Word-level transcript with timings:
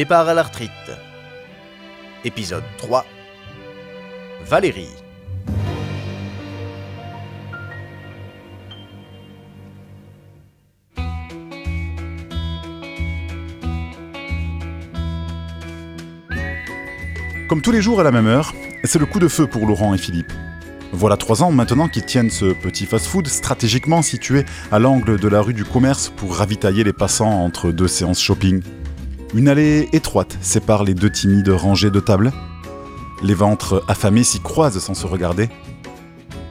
Départ 0.00 0.30
à 0.30 0.32
l'arthrite. 0.32 0.70
Épisode 2.24 2.64
3. 2.78 3.04
Valérie. 4.46 4.88
Comme 17.46 17.60
tous 17.60 17.70
les 17.70 17.82
jours 17.82 18.00
à 18.00 18.02
la 18.02 18.10
même 18.10 18.26
heure, 18.26 18.54
c'est 18.84 18.98
le 18.98 19.04
coup 19.04 19.18
de 19.18 19.28
feu 19.28 19.46
pour 19.46 19.66
Laurent 19.66 19.92
et 19.92 19.98
Philippe. 19.98 20.32
Voilà 20.92 21.18
trois 21.18 21.42
ans 21.42 21.52
maintenant 21.52 21.88
qu'ils 21.88 22.06
tiennent 22.06 22.30
ce 22.30 22.54
petit 22.54 22.86
fast-food 22.86 23.28
stratégiquement 23.28 24.00
situé 24.00 24.46
à 24.72 24.78
l'angle 24.78 25.20
de 25.20 25.28
la 25.28 25.42
rue 25.42 25.52
du 25.52 25.66
commerce 25.66 26.08
pour 26.08 26.36
ravitailler 26.36 26.84
les 26.84 26.94
passants 26.94 27.44
entre 27.44 27.70
deux 27.70 27.86
séances 27.86 28.22
shopping. 28.22 28.62
Une 29.32 29.46
allée 29.46 29.88
étroite 29.92 30.36
sépare 30.40 30.82
les 30.82 30.94
deux 30.94 31.10
timides 31.10 31.50
rangées 31.50 31.92
de 31.92 32.00
tables. 32.00 32.32
Les 33.22 33.34
ventres 33.34 33.84
affamés 33.86 34.24
s'y 34.24 34.40
croisent 34.40 34.80
sans 34.80 34.94
se 34.94 35.06
regarder. 35.06 35.48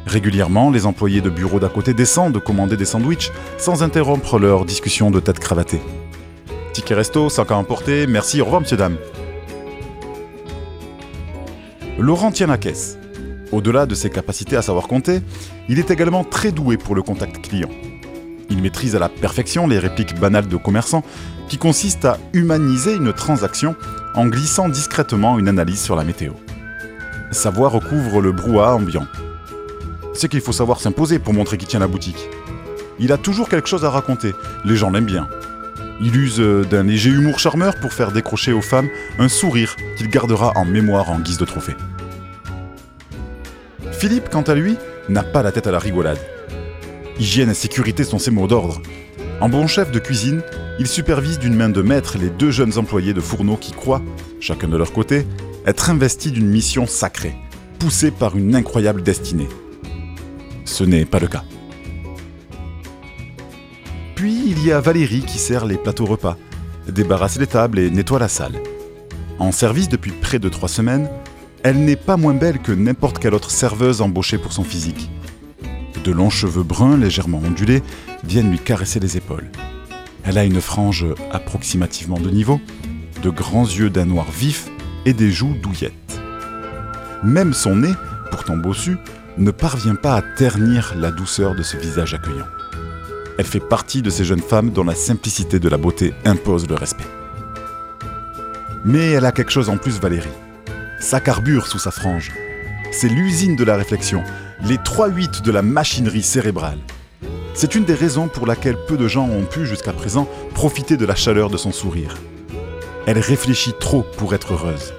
Régulièrement, 0.06 0.72
les 0.72 0.86
employés 0.86 1.20
de 1.20 1.30
bureau 1.30 1.60
d'à 1.60 1.68
côté 1.68 1.94
descendent 1.94 2.42
commander 2.42 2.78
des 2.78 2.86
sandwichs 2.86 3.32
sans 3.58 3.84
interrompre 3.84 4.40
leur 4.40 4.64
discussion 4.64 5.12
de 5.12 5.20
tête 5.20 5.40
cravattée. 5.40 5.82
Ticket 6.72 6.96
resto, 6.96 7.28
5 7.28 7.52
à 7.52 7.56
emporter, 7.58 8.08
merci, 8.08 8.40
au 8.40 8.46
revoir 8.46 8.62
monsieur 8.62 8.78
dame. 8.78 8.96
Laurent 11.98 12.32
tient 12.32 12.48
la 12.48 12.58
caisse. 12.58 12.98
Au-delà 13.52 13.88
de 13.88 13.96
ses 13.96 14.10
capacités 14.10 14.56
à 14.56 14.62
savoir 14.62 14.88
compter, 14.88 15.20
il 15.68 15.80
est 15.80 15.92
également 15.92 16.24
très 16.24 16.54
doué 16.54 16.78
pour 16.78 16.96
le 16.96 17.02
contact 17.02 17.46
client. 17.46 17.70
Il 18.50 18.62
maîtrise 18.62 18.96
à 18.96 19.00
la 19.00 19.10
perfection 19.10 19.68
les 19.68 19.80
répliques 19.80 20.20
banales 20.20 20.48
de 20.48 20.58
commerçants 20.58 21.04
qui 21.48 21.58
consistent 21.58 22.06
à 22.06 22.18
humaniser 22.34 22.96
une 22.96 23.14
transaction 23.14 23.76
en 24.16 24.28
glissant 24.28 24.70
discrètement 24.70 25.40
une 25.40 25.48
analyse 25.48 25.82
sur 25.82 25.96
la 25.96 26.04
météo. 26.04 26.34
Sa 27.32 27.50
voix 27.50 27.70
recouvre 27.70 28.22
le 28.22 28.32
brouhaha 28.32 28.76
ambiant. 28.76 29.06
C'est 30.14 30.30
qu'il 30.30 30.42
faut 30.42 30.52
savoir 30.52 30.82
s'imposer 30.82 31.20
pour 31.20 31.34
montrer 31.34 31.58
qu'il 31.58 31.68
tient 31.68 31.80
la 31.80 31.88
boutique. 31.88 32.30
Il 33.00 33.12
a 33.12 33.18
toujours 33.18 33.50
quelque 33.50 33.70
chose 33.70 33.86
à 33.86 33.90
raconter, 33.90 34.34
les 34.66 34.76
gens 34.76 34.90
l'aiment 34.90 35.06
bien. 35.06 35.28
Il 36.02 36.16
use 36.16 36.40
d'un 36.40 36.84
léger 36.84 37.10
humour 37.10 37.40
charmeur 37.40 37.76
pour 37.76 37.94
faire 37.94 38.12
décrocher 38.12 38.52
aux 38.52 38.62
femmes 38.62 38.90
un 39.20 39.30
sourire 39.30 39.76
qu'il 39.98 40.10
gardera 40.10 40.54
en 40.56 40.66
mémoire 40.66 41.10
en 41.10 41.20
guise 41.20 41.38
de 41.38 41.46
trophée. 41.46 41.76
Philippe, 43.92 44.30
quant 44.30 44.44
à 44.44 44.56
lui, 44.56 44.78
n'a 45.10 45.24
pas 45.24 45.44
la 45.44 45.52
tête 45.52 45.68
à 45.68 45.72
la 45.72 45.80
rigolade. 45.80 46.20
Hygiène 47.20 47.50
et 47.50 47.54
sécurité 47.54 48.06
sont 48.06 48.18
ses 48.18 48.32
mots 48.32 48.48
d'ordre. 48.48 48.82
En 49.42 49.50
bon 49.50 49.68
chef 49.68 49.92
de 49.92 50.00
cuisine, 50.00 50.42
il 50.80 50.88
supervise 50.88 51.38
d'une 51.38 51.54
main 51.54 51.70
de 51.70 51.82
maître 51.82 52.18
les 52.18 52.30
deux 52.30 52.52
jeunes 52.52 52.78
employés 52.78 53.14
de 53.14 53.20
fourneau 53.20 53.58
qui 53.58 53.74
croient, 53.74 54.02
chacun 54.40 54.70
de 54.70 54.78
leur 54.78 54.94
côté, 54.94 55.28
être 55.66 55.90
investis 55.90 56.32
d'une 56.32 56.50
mission 56.50 56.88
sacrée, 56.88 57.36
poussée 57.78 58.12
par 58.12 58.38
une 58.38 58.56
incroyable 58.56 59.04
destinée. 59.04 59.50
Ce 60.64 60.86
n'est 60.86 61.04
pas 61.04 61.20
le 61.20 61.28
cas. 61.28 61.44
Puis 64.16 64.42
il 64.48 64.66
y 64.66 64.72
a 64.72 64.80
Valérie 64.80 65.24
qui 65.24 65.40
sert 65.40 65.66
les 65.66 65.78
plateaux 65.78 66.06
repas, 66.06 66.38
débarrasse 66.88 67.38
les 67.38 67.48
tables 67.48 67.80
et 67.80 67.90
nettoie 67.90 68.20
la 68.20 68.30
salle. 68.30 68.60
En 69.40 69.52
service 69.52 69.90
depuis 69.90 70.12
près 70.12 70.40
de 70.40 70.48
trois 70.48 70.70
semaines, 70.70 71.10
elle 71.64 71.84
n'est 71.84 71.98
pas 71.98 72.16
moins 72.16 72.34
belle 72.34 72.60
que 72.60 72.72
n'importe 72.72 73.20
quelle 73.20 73.34
autre 73.34 73.52
serveuse 73.52 74.02
embauchée 74.02 74.38
pour 74.38 74.54
son 74.54 74.64
physique. 74.64 75.10
De 76.04 76.12
longs 76.12 76.30
cheveux 76.30 76.64
bruns 76.64 76.98
légèrement 76.98 77.42
ondulés 77.46 77.84
viennent 78.24 78.52
lui 78.52 78.60
caresser 78.60 79.00
les 79.00 79.18
épaules. 79.18 79.50
Elle 80.24 80.38
a 80.38 80.44
une 80.44 80.62
frange 80.62 81.06
approximativement 81.32 82.20
de 82.20 82.30
niveau, 82.30 82.60
de 83.22 83.30
grands 83.30 83.66
yeux 83.66 83.90
d'un 83.90 84.06
noir 84.06 84.28
vif 84.32 84.70
et 85.06 85.14
des 85.14 85.32
joues 85.32 85.56
douillettes. 85.62 85.94
Même 87.24 87.54
son 87.54 87.78
nez, 87.78 87.94
pourtant 88.32 88.58
bossu, 88.58 88.98
ne 89.38 89.52
parvient 89.52 89.96
pas 89.96 90.16
à 90.16 90.22
ternir 90.22 90.94
la 90.98 91.12
douceur 91.12 91.56
de 91.56 91.64
ce 91.64 91.78
visage 91.78 92.14
accueillant. 92.14 92.48
Elle 93.38 93.46
fait 93.46 93.60
partie 93.60 94.02
de 94.02 94.10
ces 94.10 94.26
jeunes 94.26 94.42
femmes 94.42 94.72
dont 94.72 94.84
la 94.84 94.96
simplicité 94.96 95.60
de 95.60 95.70
la 95.70 95.78
beauté 95.78 96.14
impose 96.26 96.68
le 96.68 96.76
respect. 96.76 97.08
Mais 98.84 99.12
elle 99.12 99.26
a 99.26 99.32
quelque 99.32 99.52
chose 99.52 99.70
en 99.70 99.78
plus, 99.78 100.00
Valérie. 100.00 100.30
Ça 101.00 101.20
carbure 101.22 101.68
sous 101.68 101.80
sa 101.80 101.92
frange. 101.92 102.32
C'est 102.92 103.08
l'usine 103.08 103.56
de 103.56 103.64
la 103.64 103.78
réflexion, 103.78 104.24
les 104.64 104.78
3-8 104.78 105.42
de 105.42 105.52
la 105.52 105.62
machinerie 105.62 106.24
cérébrale. 106.24 106.80
C'est 107.54 107.76
une 107.76 107.86
des 107.86 107.94
raisons 107.94 108.28
pour 108.28 108.46
laquelle 108.46 108.78
peu 108.88 108.98
de 108.98 109.08
gens 109.08 109.28
ont 109.28 109.46
pu 109.46 109.66
jusqu'à 109.66 109.94
présent 109.94 110.28
profiter 110.54 110.98
de 110.98 111.06
la 111.06 111.16
chaleur 111.16 111.50
de 111.50 111.58
son 111.58 111.72
sourire. 111.72 112.16
Elle 113.06 113.20
réfléchit 113.20 113.74
trop 113.80 114.04
pour 114.18 114.34
être 114.34 114.54
heureuse. 114.54 114.94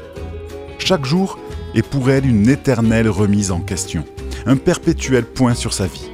Chaque 0.78 1.04
jour 1.04 1.38
est 1.74 1.86
pour 1.86 2.10
elle 2.10 2.26
une 2.26 2.48
éternelle 2.48 3.08
remise 3.08 3.50
en 3.50 3.60
question, 3.60 4.04
un 4.46 4.56
perpétuel 4.56 5.24
point 5.24 5.54
sur 5.54 5.72
sa 5.72 5.86
vie. 5.86 6.10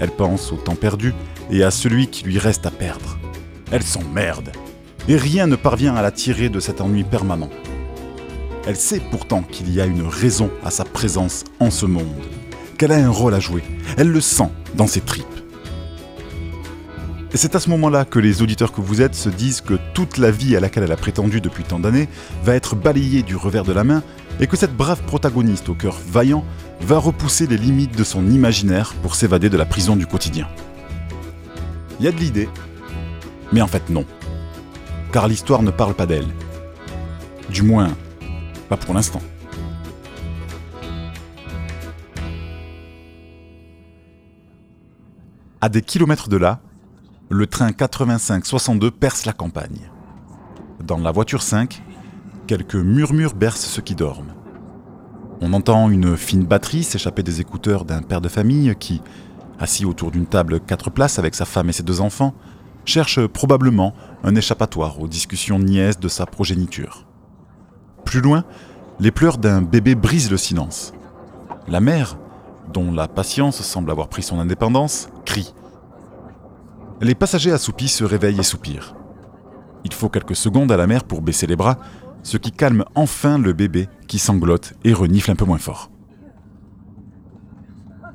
Elle 0.00 0.10
pense 0.10 0.52
au 0.52 0.56
temps 0.56 0.74
perdu 0.74 1.14
et 1.50 1.62
à 1.62 1.70
celui 1.70 2.08
qui 2.08 2.24
lui 2.24 2.38
reste 2.38 2.66
à 2.66 2.70
perdre. 2.70 3.18
Elle 3.70 3.82
s'emmerde. 3.82 4.52
Et 5.08 5.16
rien 5.16 5.46
ne 5.46 5.56
parvient 5.56 5.94
à 5.94 6.02
la 6.02 6.10
tirer 6.10 6.48
de 6.48 6.60
cet 6.60 6.80
ennui 6.80 7.04
permanent. 7.04 7.50
Elle 8.66 8.76
sait 8.76 9.00
pourtant 9.10 9.42
qu'il 9.42 9.72
y 9.72 9.80
a 9.80 9.86
une 9.86 10.06
raison 10.06 10.50
à 10.62 10.70
sa 10.70 10.84
présence 10.84 11.44
en 11.58 11.70
ce 11.70 11.86
monde, 11.86 12.04
qu'elle 12.78 12.92
a 12.92 12.96
un 12.96 13.10
rôle 13.10 13.34
à 13.34 13.40
jouer. 13.40 13.62
Elle 13.96 14.10
le 14.10 14.20
sent 14.20 14.50
dans 14.74 14.86
ses 14.86 15.00
tripes. 15.00 15.26
Et 17.34 17.36
c'est 17.36 17.54
à 17.54 17.60
ce 17.60 17.68
moment-là 17.70 18.06
que 18.06 18.18
les 18.18 18.40
auditeurs 18.40 18.72
que 18.72 18.80
vous 18.80 19.02
êtes 19.02 19.14
se 19.14 19.28
disent 19.28 19.60
que 19.60 19.74
toute 19.92 20.16
la 20.16 20.30
vie 20.30 20.56
à 20.56 20.60
laquelle 20.60 20.84
elle 20.84 20.92
a 20.92 20.96
prétendu 20.96 21.42
depuis 21.42 21.64
tant 21.64 21.78
d'années 21.78 22.08
va 22.42 22.54
être 22.54 22.74
balayée 22.74 23.22
du 23.22 23.36
revers 23.36 23.64
de 23.64 23.72
la 23.72 23.84
main 23.84 24.02
et 24.40 24.46
que 24.46 24.56
cette 24.56 24.74
brave 24.74 25.02
protagoniste 25.02 25.68
au 25.68 25.74
cœur 25.74 25.98
vaillant 26.10 26.44
va 26.80 26.98
repousser 26.98 27.46
les 27.46 27.58
limites 27.58 27.96
de 27.96 28.04
son 28.04 28.30
imaginaire 28.30 28.94
pour 29.02 29.14
s'évader 29.14 29.50
de 29.50 29.58
la 29.58 29.66
prison 29.66 29.94
du 29.94 30.06
quotidien. 30.06 30.48
Il 31.98 32.06
y 32.06 32.08
a 32.08 32.12
de 32.12 32.16
l'idée, 32.16 32.48
mais 33.52 33.60
en 33.60 33.66
fait 33.66 33.90
non. 33.90 34.06
Car 35.12 35.28
l'histoire 35.28 35.62
ne 35.62 35.70
parle 35.70 35.94
pas 35.94 36.06
d'elle. 36.06 36.28
Du 37.50 37.62
moins, 37.62 37.94
pas 38.68 38.76
pour 38.76 38.94
l'instant. 38.94 39.20
À 45.60 45.68
des 45.68 45.82
kilomètres 45.82 46.28
de 46.28 46.36
là, 46.36 46.60
le 47.30 47.48
train 47.48 47.70
85-62 47.70 48.92
perce 48.92 49.26
la 49.26 49.32
campagne. 49.32 49.90
Dans 50.84 50.98
la 50.98 51.10
voiture 51.10 51.42
5, 51.42 51.82
quelques 52.46 52.76
murmures 52.76 53.34
bercent 53.34 53.66
ceux 53.66 53.82
qui 53.82 53.96
dorment. 53.96 54.34
On 55.40 55.52
entend 55.52 55.90
une 55.90 56.16
fine 56.16 56.44
batterie 56.44 56.84
s'échapper 56.84 57.24
des 57.24 57.40
écouteurs 57.40 57.84
d'un 57.84 58.02
père 58.02 58.20
de 58.20 58.28
famille 58.28 58.72
qui, 58.78 59.02
assis 59.58 59.84
autour 59.84 60.12
d'une 60.12 60.26
table 60.26 60.60
quatre 60.60 60.90
places 60.90 61.18
avec 61.18 61.34
sa 61.34 61.44
femme 61.44 61.68
et 61.68 61.72
ses 61.72 61.82
deux 61.82 62.00
enfants, 62.00 62.34
cherche 62.84 63.26
probablement 63.26 63.94
un 64.22 64.36
échappatoire 64.36 65.00
aux 65.00 65.08
discussions 65.08 65.58
niaises 65.58 65.98
de 65.98 66.08
sa 66.08 66.24
progéniture. 66.24 67.04
Plus 68.04 68.20
loin, 68.20 68.44
les 69.00 69.10
pleurs 69.10 69.38
d'un 69.38 69.60
bébé 69.60 69.96
brisent 69.96 70.30
le 70.30 70.36
silence. 70.36 70.92
La 71.66 71.80
mère, 71.80 72.16
dont 72.72 72.92
la 72.92 73.08
patience 73.08 73.60
semble 73.62 73.90
avoir 73.90 74.08
pris 74.08 74.22
son 74.22 74.38
indépendance, 74.38 75.08
crie. 75.24 75.54
Les 77.00 77.14
passagers 77.14 77.52
assoupis 77.52 77.88
se 77.88 78.04
réveillent 78.04 78.40
et 78.40 78.44
soupirent. 78.44 78.94
Il 79.84 79.92
faut 79.92 80.08
quelques 80.08 80.36
secondes 80.36 80.72
à 80.72 80.76
la 80.76 80.86
mère 80.86 81.04
pour 81.04 81.22
baisser 81.22 81.46
les 81.46 81.56
bras, 81.56 81.78
ce 82.22 82.36
qui 82.36 82.52
calme 82.52 82.84
enfin 82.94 83.38
le 83.38 83.52
bébé 83.52 83.88
qui 84.06 84.18
sanglote 84.18 84.74
et 84.84 84.92
renifle 84.92 85.30
un 85.30 85.36
peu 85.36 85.44
moins 85.44 85.58
fort. 85.58 85.90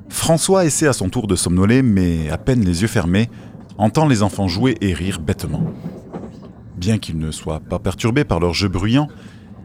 François 0.08 0.64
essaie 0.64 0.86
à 0.86 0.92
son 0.92 1.08
tour 1.08 1.26
de 1.26 1.34
somnoler, 1.34 1.82
mais 1.82 2.30
à 2.30 2.38
peine 2.38 2.64
les 2.64 2.82
yeux 2.82 2.88
fermés, 2.88 3.30
entend 3.78 4.06
les 4.06 4.22
enfants 4.22 4.48
jouer 4.48 4.76
et 4.80 4.94
rire 4.94 5.20
bêtement. 5.20 5.64
Bien 6.76 6.98
qu'il 6.98 7.18
ne 7.18 7.30
soit 7.30 7.60
pas 7.60 7.78
perturbé 7.78 8.24
par 8.24 8.40
leurs 8.40 8.54
jeux 8.54 8.68
bruyants, 8.68 9.08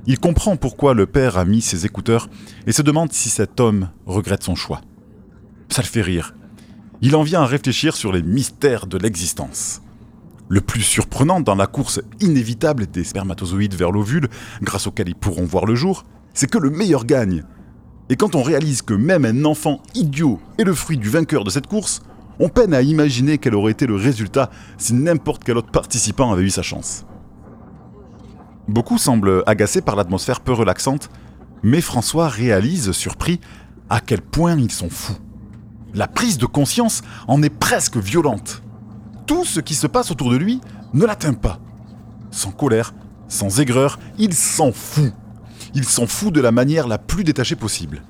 il 0.06 0.19
comprend 0.19 0.56
pourquoi 0.56 0.94
le 0.94 1.06
père 1.06 1.38
a 1.38 1.46
mis 1.46 1.62
ses 1.62 1.86
écouteurs 1.86 2.30
et 2.68 2.72
se 2.72 2.81
demande 2.81 3.12
si 3.12 3.30
cet 3.30 3.60
homme 3.60 3.90
regrette 4.06 4.44
son 4.44 4.56
choix. 4.56 4.81
Ça 5.69 5.81
le 5.81 5.88
fait 5.88 6.01
rire. 6.01 6.34
Il 7.01 7.16
en 7.16 7.24
vient 7.24 7.42
à 7.42 7.46
réfléchir 7.46 7.96
sur 7.96 8.12
les 8.12 8.24
mystères 8.24 8.88
de 8.88 8.98
l'existence. 8.98 9.81
Le 10.50 10.62
plus 10.62 10.81
surprenant 10.81 11.40
dans 11.40 11.56
la 11.56 11.68
course 11.68 12.01
inévitable 12.19 12.88
des 12.88 13.04
spermatozoïdes 13.04 13.75
vers 13.75 13.92
l'ovule, 13.92 14.30
grâce 14.62 14.88
auquel 14.88 15.07
ils 15.07 15.16
pourront 15.16 15.46
voir 15.46 15.66
le 15.66 15.75
jour, 15.75 16.06
c'est 16.34 16.50
que 16.50 16.57
le 16.57 16.72
meilleur 16.72 17.06
gagne. 17.06 17.44
Et 18.10 18.16
quand 18.16 18.36
on 18.36 18.42
réalise 18.42 18.81
que 18.81 18.95
même 18.95 19.25
un 19.25 19.45
enfant 19.45 19.81
idiot 19.94 20.40
est 20.57 20.63
le 20.63 20.74
fruit 20.74 20.98
du 20.98 21.10
vainqueur 21.10 21.44
de 21.44 21.52
cette 21.52 21.68
course, 21.68 22.02
on 22.40 22.50
peine 22.50 22.74
à 22.74 22.81
imaginer 22.81 23.38
quel 23.38 23.54
aurait 23.54 23.74
été 23.74 23.86
le 23.86 23.95
résultat 23.95 24.50
si 24.78 24.94
n'importe 24.94 25.44
quel 25.44 25.57
autre 25.57 25.72
participant 25.72 26.31
avait 26.31 26.44
eu 26.44 26.50
sa 26.50 26.63
chance. 26.63 27.06
Beaucoup 28.69 29.00
semblent 29.00 29.42
agacés 29.48 29.81
par 29.81 29.95
l'atmosphère 29.95 30.42
peu 30.42 30.54
relaxante, 30.54 31.10
mais 31.63 31.81
François 31.81 32.27
réalise, 32.27 32.92
surpris, 32.92 33.39
à 33.89 34.00
quel 34.00 34.21
point 34.21 34.56
ils 34.60 34.71
sont 34.71 34.92
fous. 34.92 35.18
La 35.95 36.07
prise 36.07 36.38
de 36.38 36.45
conscience 36.45 37.01
en 37.27 37.42
est 37.42 37.50
presque 37.50 37.98
violente. 37.98 38.62
Tout 39.25 39.44
ce 39.44 39.60
qui 39.60 39.74
se 39.74 39.88
passe 39.88 40.12
autour 40.12 40.30
de 40.30 40.38
lui 40.38 40.62
ne 40.94 41.04
l'atteint 41.04 41.33
pas. 41.33 41.57
Sans 42.30 42.51
colère, 42.51 42.94
Sans 43.27 43.60
aigreur, 43.60 43.98
il 44.19 44.36
s'en 44.36 44.71
fout. 44.71 45.13
Il 45.74 45.83
s'en 45.83 46.06
fout 46.06 46.31
de 46.31 46.42
la 46.42 46.51
manière 46.51 46.88
la 46.88 47.00
plus 47.00 47.24
détachée 47.24 47.56
possible. 47.56 48.04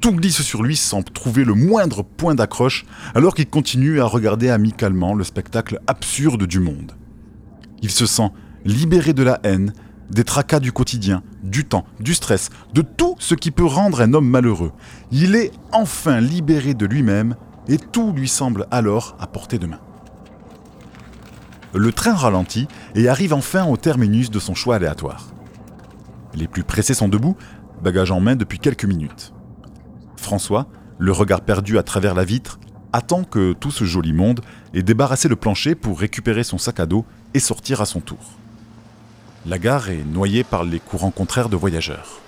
Tout 0.00 0.12
glisse 0.12 0.42
sur 0.42 0.62
lui 0.62 0.76
sans 0.76 1.02
trouver 1.02 1.44
le 1.44 1.54
moindre 1.54 2.04
point 2.04 2.36
d'accroche, 2.36 2.86
alors 3.16 3.34
qu'il 3.34 3.48
continue 3.48 4.00
à 4.00 4.04
regarder 4.04 4.48
amicalement 4.48 5.14
le 5.14 5.24
spectacle 5.24 5.80
absurde 5.88 6.44
du 6.44 6.60
monde. 6.60 6.92
Il 7.82 7.90
se 7.90 8.06
sent 8.06 8.30
libéré 8.64 9.12
de 9.12 9.24
la 9.24 9.40
haine, 9.42 9.72
des 10.10 10.24
tracas 10.24 10.60
du 10.60 10.72
quotidien, 10.72 11.22
du 11.42 11.64
temps, 11.64 11.84
du 12.00 12.14
stress, 12.14 12.50
de 12.74 12.82
tout 12.82 13.16
ce 13.18 13.34
qui 13.34 13.50
peut 13.50 13.64
rendre 13.64 14.00
un 14.00 14.14
homme 14.14 14.28
malheureux. 14.28 14.72
Il 15.10 15.34
est 15.34 15.52
enfin 15.72 16.20
libéré 16.20 16.74
de 16.74 16.86
lui-même 16.86 17.36
et 17.68 17.78
tout 17.78 18.12
lui 18.12 18.28
semble 18.28 18.66
alors 18.70 19.16
à 19.20 19.26
portée 19.26 19.58
de 19.58 19.66
main. 19.66 19.80
Le 21.74 21.92
train 21.92 22.14
ralentit 22.14 22.66
et 22.94 23.08
arrive 23.08 23.34
enfin 23.34 23.66
au 23.66 23.76
terminus 23.76 24.30
de 24.30 24.38
son 24.38 24.54
choix 24.54 24.76
aléatoire. 24.76 25.28
Les 26.34 26.48
plus 26.48 26.64
pressés 26.64 26.94
sont 26.94 27.08
debout, 27.08 27.36
bagage 27.82 28.10
en 28.10 28.20
main 28.20 28.36
depuis 28.36 28.58
quelques 28.58 28.86
minutes. 28.86 29.32
François, 30.16 30.66
le 30.98 31.12
regard 31.12 31.42
perdu 31.42 31.78
à 31.78 31.82
travers 31.82 32.14
la 32.14 32.24
vitre, 32.24 32.58
attend 32.92 33.24
que 33.24 33.52
tout 33.52 33.70
ce 33.70 33.84
joli 33.84 34.12
monde 34.12 34.40
ait 34.72 34.82
débarrassé 34.82 35.28
le 35.28 35.36
plancher 35.36 35.74
pour 35.74 36.00
récupérer 36.00 36.42
son 36.42 36.58
sac 36.58 36.80
à 36.80 36.86
dos 36.86 37.04
et 37.34 37.38
sortir 37.38 37.80
à 37.82 37.86
son 37.86 38.00
tour. 38.00 38.18
La 39.46 39.58
gare 39.58 39.90
est 39.90 40.04
noyée 40.04 40.44
par 40.44 40.64
les 40.64 40.80
courants 40.80 41.10
contraires 41.10 41.48
de 41.48 41.56
voyageurs. 41.56 42.20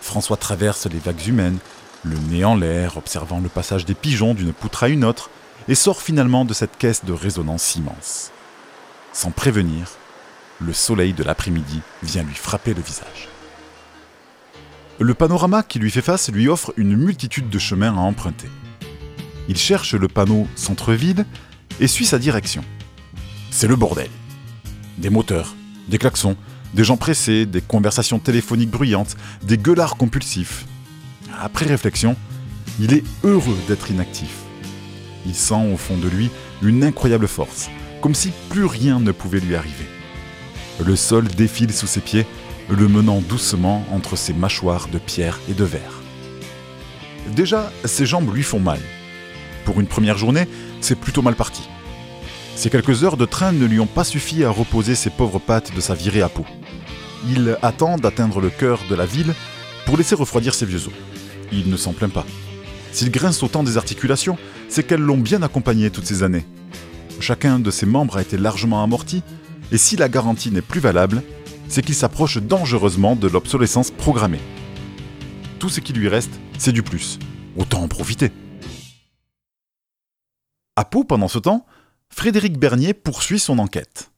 François 0.00 0.36
traverse 0.36 0.86
les 0.86 0.98
vagues 0.98 1.26
humaines, 1.26 1.58
le 2.04 2.16
nez 2.18 2.44
en 2.44 2.54
l'air, 2.54 2.96
observant 2.96 3.40
le 3.40 3.48
passage 3.48 3.84
des 3.84 3.94
pigeons 3.94 4.34
d'une 4.34 4.52
poutre 4.52 4.84
à 4.84 4.88
une 4.88 5.04
autre, 5.04 5.30
et 5.68 5.74
sort 5.74 6.02
finalement 6.02 6.44
de 6.44 6.54
cette 6.54 6.76
caisse 6.76 7.04
de 7.04 7.12
résonance 7.12 7.74
immense. 7.74 8.30
Sans 9.12 9.30
prévenir, 9.30 9.90
le 10.60 10.72
soleil 10.72 11.12
de 11.12 11.24
l'après-midi 11.24 11.80
vient 12.02 12.22
lui 12.22 12.34
frapper 12.34 12.74
le 12.74 12.82
visage. 12.82 13.28
Le 14.98 15.14
panorama 15.14 15.62
qui 15.62 15.78
lui 15.78 15.90
fait 15.90 16.02
face 16.02 16.30
lui 16.30 16.48
offre 16.48 16.72
une 16.76 16.96
multitude 16.96 17.50
de 17.50 17.58
chemins 17.58 17.96
à 17.96 18.00
emprunter. 18.00 18.48
Il 19.48 19.56
cherche 19.56 19.94
le 19.94 20.08
panneau 20.08 20.46
centre-ville 20.54 21.26
et 21.80 21.86
suit 21.86 22.06
sa 22.06 22.18
direction. 22.18 22.64
C'est 23.50 23.68
le 23.68 23.76
bordel. 23.76 24.10
Des 24.98 25.10
moteurs, 25.10 25.54
des 25.88 25.98
klaxons, 25.98 26.36
des 26.74 26.84
gens 26.84 26.96
pressés, 26.96 27.46
des 27.46 27.60
conversations 27.60 28.18
téléphoniques 28.18 28.70
bruyantes, 28.70 29.16
des 29.42 29.58
gueulards 29.58 29.96
compulsifs. 29.96 30.66
Après 31.40 31.66
réflexion, 31.66 32.16
il 32.80 32.92
est 32.92 33.04
heureux 33.24 33.58
d'être 33.68 33.90
inactif. 33.90 34.34
Il 35.26 35.34
sent 35.34 35.72
au 35.72 35.76
fond 35.76 35.96
de 35.96 36.08
lui 36.08 36.30
une 36.62 36.84
incroyable 36.84 37.28
force, 37.28 37.68
comme 38.00 38.14
si 38.14 38.32
plus 38.48 38.64
rien 38.64 39.00
ne 39.00 39.12
pouvait 39.12 39.40
lui 39.40 39.56
arriver. 39.56 39.86
Le 40.84 40.96
sol 40.96 41.26
défile 41.28 41.72
sous 41.72 41.86
ses 41.86 42.00
pieds 42.00 42.26
le 42.68 42.88
menant 42.88 43.20
doucement 43.20 43.84
entre 43.92 44.16
ses 44.16 44.32
mâchoires 44.32 44.88
de 44.88 44.98
pierre 44.98 45.40
et 45.48 45.54
de 45.54 45.64
verre. 45.64 46.02
Déjà, 47.34 47.72
ses 47.84 48.06
jambes 48.06 48.34
lui 48.34 48.42
font 48.42 48.60
mal. 48.60 48.80
Pour 49.64 49.80
une 49.80 49.86
première 49.86 50.18
journée, 50.18 50.46
c'est 50.80 50.98
plutôt 50.98 51.22
mal 51.22 51.34
parti. 51.34 51.62
Ces 52.56 52.70
quelques 52.70 53.04
heures 53.04 53.18
de 53.18 53.26
train 53.26 53.52
ne 53.52 53.66
lui 53.66 53.80
ont 53.80 53.86
pas 53.86 54.02
suffi 54.02 54.42
à 54.42 54.48
reposer 54.48 54.94
ses 54.94 55.10
pauvres 55.10 55.38
pattes 55.38 55.74
de 55.76 55.80
sa 55.82 55.92
virée 55.94 56.22
à 56.22 56.30
peau. 56.30 56.46
Il 57.28 57.58
attend 57.60 57.98
d'atteindre 57.98 58.40
le 58.40 58.48
cœur 58.48 58.80
de 58.88 58.94
la 58.94 59.04
ville 59.04 59.34
pour 59.84 59.98
laisser 59.98 60.14
refroidir 60.14 60.54
ses 60.54 60.64
vieux 60.64 60.86
os. 60.86 60.94
Il 61.52 61.68
ne 61.68 61.76
s'en 61.76 61.92
plaint 61.92 62.12
pas. 62.12 62.24
S'il 62.92 63.10
grince 63.10 63.42
autant 63.42 63.62
des 63.62 63.76
articulations, 63.76 64.38
c'est 64.70 64.86
qu'elles 64.86 65.02
l'ont 65.02 65.18
bien 65.18 65.42
accompagné 65.42 65.90
toutes 65.90 66.06
ces 66.06 66.22
années. 66.22 66.46
Chacun 67.20 67.58
de 67.58 67.70
ses 67.70 67.84
membres 67.84 68.16
a 68.16 68.22
été 68.22 68.38
largement 68.38 68.82
amorti, 68.82 69.22
et 69.70 69.76
si 69.76 69.96
la 69.96 70.08
garantie 70.08 70.50
n'est 70.50 70.62
plus 70.62 70.80
valable, 70.80 71.22
c'est 71.68 71.84
qu'il 71.84 71.94
s'approche 71.94 72.38
dangereusement 72.38 73.16
de 73.16 73.28
l'obsolescence 73.28 73.90
programmée. 73.90 74.40
Tout 75.58 75.68
ce 75.68 75.80
qui 75.80 75.92
lui 75.92 76.08
reste, 76.08 76.40
c'est 76.56 76.72
du 76.72 76.82
plus. 76.82 77.18
Autant 77.58 77.82
en 77.82 77.88
profiter. 77.88 78.32
À 80.74 80.86
Pau, 80.86 81.04
pendant 81.04 81.28
ce 81.28 81.38
temps, 81.38 81.66
Frédéric 82.10 82.58
Bernier 82.58 82.94
poursuit 82.94 83.38
son 83.38 83.58
enquête. 83.58 84.10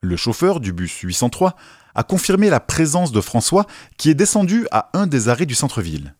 Le 0.00 0.16
chauffeur 0.16 0.60
du 0.60 0.72
bus 0.72 1.00
803 1.00 1.56
a 1.94 2.02
confirmé 2.04 2.50
la 2.50 2.60
présence 2.60 3.12
de 3.12 3.20
François 3.20 3.66
qui 3.96 4.10
est 4.10 4.14
descendu 4.14 4.66
à 4.70 4.90
un 4.94 5.06
des 5.06 5.28
arrêts 5.28 5.46
du 5.46 5.54
centre-ville. 5.54 6.14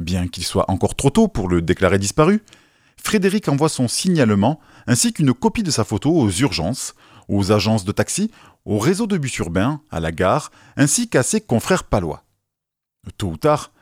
Bien 0.00 0.26
qu'il 0.26 0.44
soit 0.44 0.70
encore 0.70 0.96
trop 0.96 1.10
tôt 1.10 1.28
pour 1.28 1.48
le 1.48 1.62
déclarer 1.62 1.98
disparu, 1.98 2.42
Frédéric 2.96 3.48
envoie 3.48 3.68
son 3.68 3.86
signalement 3.86 4.60
ainsi 4.86 5.12
qu'une 5.12 5.34
copie 5.34 5.62
de 5.62 5.70
sa 5.70 5.84
photo 5.84 6.10
aux 6.10 6.30
urgences, 6.30 6.94
aux 7.28 7.52
agences 7.52 7.84
de 7.84 7.92
taxi, 7.92 8.30
au 8.64 8.78
réseau 8.78 9.06
de 9.06 9.18
bus 9.18 9.36
urbains, 9.38 9.82
à 9.90 10.00
la 10.00 10.10
gare, 10.10 10.50
ainsi 10.76 11.08
qu'à 11.08 11.22
ses 11.22 11.40
confrères 11.40 11.84
palois. 11.84 12.24
Tôt 13.18 13.28
ou 13.28 13.36
tard, 13.36 13.72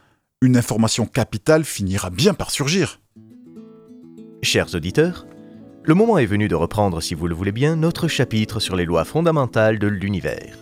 une 0.41 0.57
information 0.57 1.07
capitale 1.07 1.65
finira 1.65 2.11
bien 2.11 2.35
par 2.35 2.51
surgir. 2.51 3.01
Chers 4.43 4.75
auditeurs, 4.75 5.25
le 5.85 5.95
moment 5.95 6.19
est 6.19 6.27
venu 6.27 6.47
de 6.47 6.55
reprendre, 6.55 7.03
si 7.03 7.15
vous 7.15 7.27
le 7.27 7.35
voulez 7.35 7.51
bien, 7.51 7.75
notre 7.75 8.07
chapitre 8.07 8.61
sur 8.61 8.77
les 8.77 8.85
lois 8.85 9.05
fondamentales 9.05 9.81
de 9.81 9.89
l'univers. 9.89 10.57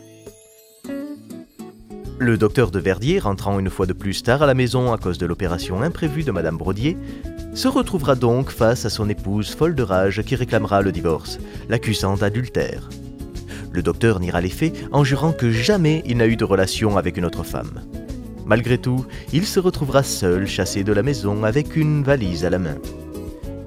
Le 2.19 2.39
docteur 2.39 2.71
de 2.71 2.79
Verdier, 2.79 3.19
rentrant 3.19 3.59
une 3.59 3.69
fois 3.69 3.87
de 3.87 3.93
plus 3.93 4.23
tard 4.23 4.43
à 4.43 4.47
la 4.47 4.55
maison 4.55 4.93
à 4.93 4.99
cause 4.99 5.19
de 5.19 5.27
l'opération 5.27 5.83
imprévue 5.83 6.25
de 6.25 6.33
Madame 6.33 6.57
Brodier, 6.57 6.97
se 7.55 7.69
retrouvera 7.69 8.15
donc 8.15 8.51
face 8.51 8.87
à 8.87 8.91
son 8.91 9.11
épouse 9.11 9.55
folle 9.55 9.75
de 9.75 9.83
rage 9.83 10.23
qui 10.23 10.37
réclamera 10.37 10.81
le 10.81 10.93
divorce, 10.93 11.39
l'accusant 11.69 12.17
d'adultère. 12.17 12.89
Le 13.73 13.83
docteur 13.83 14.21
niera 14.21 14.41
les 14.41 14.49
faits 14.49 14.75
en 14.91 15.05
jurant 15.05 15.33
que 15.33 15.51
jamais 15.51 16.03
il 16.07 16.17
n'a 16.17 16.27
eu 16.27 16.37
de 16.37 16.45
relation 16.45 16.97
avec 16.97 17.19
une 17.19 17.27
autre 17.27 17.43
femme. 17.43 17.83
Malgré 18.47 18.79
tout, 18.79 19.05
il 19.33 19.47
se 19.47 19.61
retrouvera 19.61 20.03
seul 20.03 20.47
chassé 20.47 20.83
de 20.83 20.93
la 20.93 21.03
maison 21.03 21.45
avec 21.45 21.77
une 21.77 22.03
valise 22.03 22.45
à 22.45 22.51
la 22.51 22.59
main. 22.59 22.77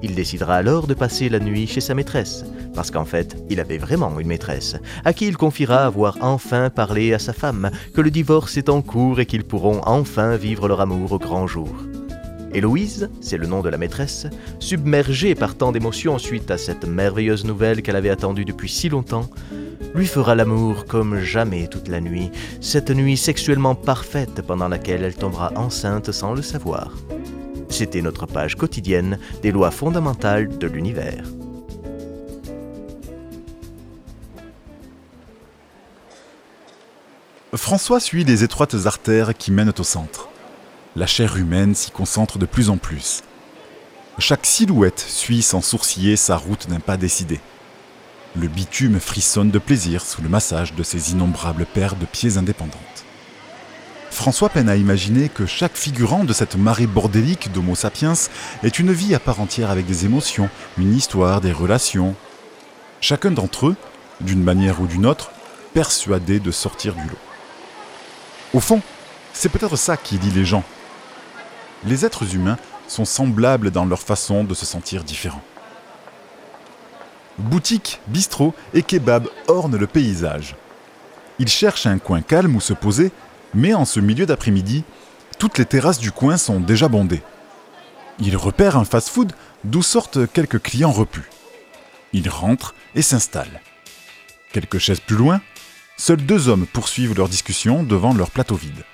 Il 0.04 0.14
décidera 0.14 0.56
alors 0.56 0.86
de 0.86 0.92
passer 0.92 1.30
la 1.30 1.40
nuit 1.40 1.66
chez 1.66 1.80
sa 1.80 1.94
maîtresse, 1.94 2.44
parce 2.74 2.90
qu'en 2.90 3.06
fait, 3.06 3.38
il 3.48 3.58
avait 3.58 3.78
vraiment 3.78 4.20
une 4.20 4.26
maîtresse, 4.26 4.76
à 5.02 5.14
qui 5.14 5.26
il 5.26 5.38
confiera 5.38 5.86
avoir 5.86 6.18
enfin 6.20 6.68
parlé 6.68 7.14
à 7.14 7.18
sa 7.18 7.32
femme, 7.32 7.70
que 7.94 8.02
le 8.02 8.10
divorce 8.10 8.58
est 8.58 8.68
en 8.68 8.82
cours 8.82 9.18
et 9.18 9.24
qu'ils 9.24 9.44
pourront 9.44 9.80
enfin 9.86 10.36
vivre 10.36 10.68
leur 10.68 10.82
amour 10.82 11.12
au 11.12 11.18
grand 11.18 11.46
jour. 11.46 11.70
Héloïse, 12.52 13.08
c'est 13.22 13.38
le 13.38 13.46
nom 13.46 13.62
de 13.62 13.70
la 13.70 13.78
maîtresse, 13.78 14.26
submergée 14.58 15.34
par 15.34 15.54
tant 15.54 15.72
d'émotions 15.72 16.18
suite 16.18 16.50
à 16.50 16.58
cette 16.58 16.86
merveilleuse 16.86 17.46
nouvelle 17.46 17.80
qu'elle 17.80 17.96
avait 17.96 18.10
attendue 18.10 18.44
depuis 18.44 18.68
si 18.68 18.90
longtemps, 18.90 19.30
lui 19.94 20.06
fera 20.06 20.34
l'amour 20.34 20.84
comme 20.84 21.18
jamais 21.18 21.66
toute 21.66 21.88
la 21.88 22.02
nuit, 22.02 22.30
cette 22.60 22.90
nuit 22.90 23.16
sexuellement 23.16 23.74
parfaite 23.74 24.42
pendant 24.46 24.68
laquelle 24.68 25.02
elle 25.02 25.14
tombera 25.14 25.50
enceinte 25.56 26.12
sans 26.12 26.34
le 26.34 26.42
savoir. 26.42 26.92
C'était 27.74 28.02
notre 28.02 28.26
page 28.26 28.54
quotidienne 28.54 29.18
des 29.42 29.50
lois 29.50 29.72
fondamentales 29.72 30.58
de 30.58 30.68
l'univers. 30.68 31.24
François 37.52 37.98
suit 37.98 38.22
les 38.22 38.44
étroites 38.44 38.76
artères 38.84 39.36
qui 39.36 39.50
mènent 39.50 39.72
au 39.76 39.82
centre. 39.82 40.28
La 40.94 41.08
chair 41.08 41.36
humaine 41.36 41.74
s'y 41.74 41.90
concentre 41.90 42.38
de 42.38 42.46
plus 42.46 42.70
en 42.70 42.76
plus. 42.76 43.24
Chaque 44.20 44.46
silhouette 44.46 45.00
suit 45.00 45.42
sans 45.42 45.60
sourciller 45.60 46.14
sa 46.14 46.36
route 46.36 46.68
d'un 46.68 46.78
pas 46.78 46.96
décidé. 46.96 47.40
Le 48.36 48.46
bitume 48.46 49.00
frissonne 49.00 49.50
de 49.50 49.58
plaisir 49.58 50.06
sous 50.06 50.22
le 50.22 50.28
massage 50.28 50.74
de 50.74 50.84
ses 50.84 51.10
innombrables 51.10 51.66
paires 51.66 51.96
de 51.96 52.06
pieds 52.06 52.36
indépendantes. 52.36 53.03
François 54.14 54.48
peine 54.48 54.68
à 54.68 54.76
imaginer 54.76 55.28
que 55.28 55.44
chaque 55.44 55.76
figurant 55.76 56.22
de 56.22 56.32
cette 56.32 56.54
marée 56.54 56.86
bordélique 56.86 57.50
d'Homo 57.50 57.74
sapiens 57.74 58.14
est 58.62 58.78
une 58.78 58.92
vie 58.92 59.12
à 59.12 59.18
part 59.18 59.40
entière 59.40 59.70
avec 59.70 59.86
des 59.86 60.04
émotions, 60.04 60.48
une 60.78 60.94
histoire, 60.94 61.40
des 61.40 61.50
relations. 61.50 62.14
Chacun 63.00 63.32
d'entre 63.32 63.66
eux, 63.66 63.76
d'une 64.20 64.42
manière 64.42 64.80
ou 64.80 64.86
d'une 64.86 65.04
autre, 65.04 65.32
persuadé 65.74 66.38
de 66.38 66.52
sortir 66.52 66.94
du 66.94 67.02
lot. 67.02 67.18
Au 68.54 68.60
fond, 68.60 68.82
c'est 69.32 69.48
peut-être 69.48 69.76
ça 69.76 69.96
qui 69.96 70.16
lie 70.16 70.30
les 70.30 70.44
gens. 70.44 70.62
Les 71.84 72.06
êtres 72.06 72.36
humains 72.36 72.58
sont 72.86 73.04
semblables 73.04 73.72
dans 73.72 73.84
leur 73.84 74.00
façon 74.00 74.44
de 74.44 74.54
se 74.54 74.64
sentir 74.64 75.02
différents. 75.02 75.42
Boutiques, 77.36 78.00
bistrots 78.06 78.54
et 78.74 78.84
kebabs 78.84 79.28
ornent 79.48 79.76
le 79.76 79.88
paysage. 79.88 80.54
Il 81.40 81.48
cherche 81.48 81.86
un 81.86 81.98
coin 81.98 82.22
calme 82.22 82.54
où 82.54 82.60
se 82.60 82.74
poser, 82.74 83.10
mais 83.54 83.74
en 83.74 83.84
ce 83.84 84.00
milieu 84.00 84.26
d'après-midi, 84.26 84.84
toutes 85.38 85.58
les 85.58 85.64
terrasses 85.64 85.98
du 85.98 86.12
coin 86.12 86.36
sont 86.36 86.60
déjà 86.60 86.88
bondées. 86.88 87.22
Il 88.20 88.36
repère 88.36 88.76
un 88.76 88.84
fast-food 88.84 89.32
d'où 89.64 89.82
sortent 89.82 90.30
quelques 90.32 90.60
clients 90.60 90.92
repus. 90.92 91.28
Il 92.12 92.28
rentre 92.28 92.74
et 92.94 93.02
s'installe. 93.02 93.60
Quelques 94.52 94.78
chaises 94.78 95.00
plus 95.00 95.16
loin, 95.16 95.40
seuls 95.96 96.24
deux 96.24 96.48
hommes 96.48 96.66
poursuivent 96.66 97.16
leur 97.16 97.28
discussion 97.28 97.82
devant 97.82 98.14
leur 98.14 98.30
plateau 98.30 98.54
vide. 98.54 98.84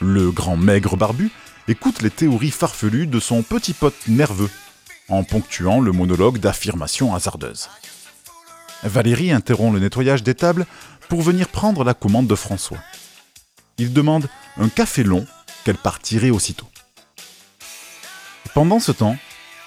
Le 0.00 0.30
grand 0.30 0.56
maigre 0.56 0.96
barbu 0.96 1.30
écoute 1.68 2.02
les 2.02 2.10
théories 2.10 2.50
farfelues 2.50 3.06
de 3.06 3.20
son 3.20 3.42
petit 3.42 3.72
pote 3.72 3.96
nerveux, 4.08 4.50
en 5.08 5.24
ponctuant 5.24 5.80
le 5.80 5.92
monologue 5.92 6.38
d'affirmations 6.38 7.14
hasardeuses. 7.14 7.70
Valérie 8.82 9.32
interrompt 9.32 9.74
le 9.74 9.80
nettoyage 9.80 10.22
des 10.22 10.34
tables 10.34 10.66
pour 11.08 11.22
venir 11.22 11.48
prendre 11.48 11.84
la 11.84 11.94
commande 11.94 12.26
de 12.26 12.34
François. 12.34 12.78
Il 13.82 13.92
demande 13.92 14.28
un 14.58 14.68
café 14.68 15.02
long 15.02 15.26
qu'elle 15.64 15.76
partirait 15.76 16.30
aussitôt. 16.30 16.68
Pendant 18.54 18.78
ce 18.78 18.92
temps, 18.92 19.16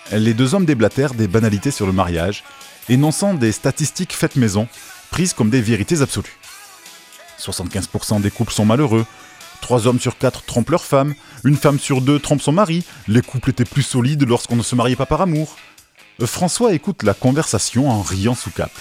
les 0.10 0.34
deux 0.34 0.56
hommes 0.56 0.64
déblatèrent 0.66 1.16
des 1.16 1.28
banalités 1.28 1.70
sur 1.70 1.86
le 1.86 1.92
mariage, 1.92 2.46
énonçant 2.88 3.34
des 3.34 3.52
statistiques 3.52 4.16
faites 4.16 4.38
maison, 4.38 4.70
prises 5.12 5.34
comme 5.34 5.50
des 5.50 5.60
vérités 5.60 6.02
absolues. 6.02 6.40
75% 7.42 8.22
des 8.22 8.32
couples 8.32 8.54
sont 8.54 8.64
malheureux, 8.64 9.06
3 9.60 9.86
hommes 9.86 10.00
sur 10.00 10.18
4 10.18 10.44
trompent 10.44 10.70
leur 10.70 10.86
femme, 10.86 11.14
une 11.44 11.58
femme 11.58 11.78
sur 11.78 12.00
deux 12.00 12.18
trompe 12.18 12.42
son 12.42 12.54
mari, 12.54 12.86
les 13.10 13.22
couples 13.22 13.50
étaient 13.50 13.66
plus 13.66 13.84
solides 13.84 14.24
lorsqu'on 14.26 14.56
ne 14.56 14.64
se 14.64 14.76
mariait 14.76 14.96
pas 14.96 15.06
par 15.06 15.20
amour. 15.20 15.58
François 16.22 16.74
écoute 16.74 17.04
la 17.04 17.14
conversation 17.14 17.90
en 17.90 18.02
riant 18.02 18.36
sous 18.36 18.52
cap. 18.52 18.72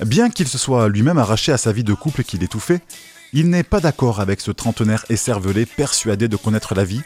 Bien 0.00 0.30
qu'il 0.30 0.48
se 0.48 0.56
soit 0.56 0.88
lui-même 0.88 1.18
arraché 1.18 1.52
à 1.52 1.58
sa 1.58 1.72
vie 1.72 1.84
de 1.84 1.92
couple 1.92 2.24
qu'il 2.24 2.42
étouffait, 2.42 2.80
il 3.32 3.50
n'est 3.50 3.62
pas 3.62 3.80
d'accord 3.80 4.20
avec 4.20 4.40
ce 4.40 4.50
trentenaire 4.50 5.04
écervelé 5.10 5.66
persuadé 5.66 6.28
de 6.28 6.36
connaître 6.36 6.74
la 6.74 6.84
vie, 6.84 7.02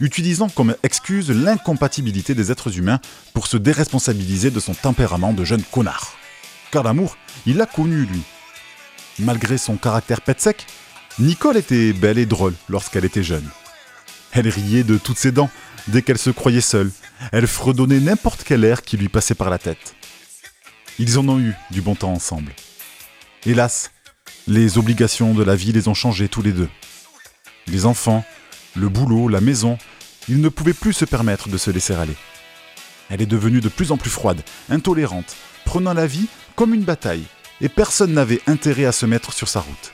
utilisant 0.00 0.48
comme 0.48 0.76
excuse 0.82 1.30
l'incompatibilité 1.30 2.34
des 2.34 2.50
êtres 2.50 2.78
humains 2.78 3.00
pour 3.32 3.46
se 3.46 3.56
déresponsabiliser 3.56 4.50
de 4.50 4.60
son 4.60 4.74
tempérament 4.74 5.32
de 5.32 5.44
jeune 5.44 5.62
connard. 5.62 6.14
Car 6.70 6.82
l'amour, 6.82 7.16
il 7.46 7.56
l'a 7.56 7.66
connu 7.66 8.04
lui. 8.04 8.22
Malgré 9.18 9.58
son 9.58 9.76
caractère 9.76 10.20
pet 10.20 10.40
sec, 10.40 10.66
Nicole 11.18 11.56
était 11.56 11.92
belle 11.92 12.18
et 12.18 12.26
drôle 12.26 12.54
lorsqu'elle 12.68 13.04
était 13.04 13.22
jeune. 13.22 13.48
Elle 14.32 14.48
riait 14.48 14.82
de 14.82 14.98
toutes 14.98 15.18
ses 15.18 15.30
dents 15.30 15.50
dès 15.86 16.02
qu'elle 16.02 16.18
se 16.18 16.30
croyait 16.30 16.60
seule. 16.60 16.90
Elle 17.30 17.46
fredonnait 17.46 18.00
n'importe 18.00 18.42
quel 18.44 18.64
air 18.64 18.82
qui 18.82 18.96
lui 18.96 19.08
passait 19.08 19.36
par 19.36 19.50
la 19.50 19.58
tête. 19.58 19.94
Ils 20.98 21.18
en 21.18 21.28
ont 21.28 21.38
eu 21.38 21.54
du 21.70 21.82
bon 21.82 21.94
temps 21.94 22.12
ensemble. 22.12 22.52
Hélas, 23.46 23.90
les 24.46 24.76
obligations 24.76 25.32
de 25.32 25.42
la 25.42 25.56
vie 25.56 25.72
les 25.72 25.88
ont 25.88 25.94
changés 25.94 26.28
tous 26.28 26.42
les 26.42 26.52
deux. 26.52 26.68
Les 27.66 27.86
enfants, 27.86 28.24
le 28.76 28.88
boulot, 28.88 29.28
la 29.28 29.40
maison, 29.40 29.78
ils 30.28 30.40
ne 30.40 30.48
pouvaient 30.48 30.74
plus 30.74 30.92
se 30.92 31.04
permettre 31.04 31.48
de 31.48 31.56
se 31.56 31.70
laisser 31.70 31.94
aller. 31.94 32.16
Elle 33.08 33.22
est 33.22 33.26
devenue 33.26 33.60
de 33.60 33.68
plus 33.68 33.90
en 33.90 33.96
plus 33.96 34.10
froide, 34.10 34.42
intolérante, 34.68 35.36
prenant 35.64 35.94
la 35.94 36.06
vie 36.06 36.26
comme 36.56 36.74
une 36.74 36.84
bataille, 36.84 37.24
et 37.60 37.68
personne 37.68 38.12
n'avait 38.12 38.42
intérêt 38.46 38.84
à 38.84 38.92
se 38.92 39.06
mettre 39.06 39.32
sur 39.32 39.48
sa 39.48 39.60
route. 39.60 39.92